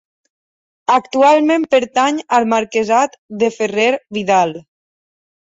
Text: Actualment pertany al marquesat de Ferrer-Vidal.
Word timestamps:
Actualment 0.93 1.67
pertany 1.73 2.17
al 2.39 2.47
marquesat 2.55 3.19
de 3.45 3.53
Ferrer-Vidal. 3.59 4.57